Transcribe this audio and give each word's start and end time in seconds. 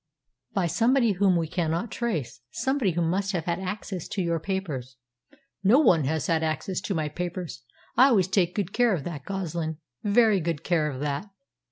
"By 0.55 0.65
somebody 0.65 1.11
whom 1.11 1.35
we 1.37 1.47
cannot 1.47 1.91
trace 1.91 2.41
somebody 2.49 2.93
who 2.93 3.03
must 3.03 3.33
have 3.33 3.45
had 3.45 3.59
access 3.59 4.07
to 4.07 4.21
your 4.23 4.39
papers." 4.39 4.97
"No 5.63 5.77
one 5.77 6.05
has 6.05 6.25
had 6.25 6.41
access 6.41 6.81
to 6.81 6.95
my 6.95 7.07
papers. 7.07 7.61
I 7.95 8.07
always 8.07 8.27
take 8.27 8.55
good 8.55 8.73
care 8.73 8.95
of 8.95 9.03
that, 9.03 9.25
Goslin 9.25 9.77
very 10.03 10.39
good 10.39 10.63
care 10.63 10.89
of 10.89 11.01
that. 11.01 11.29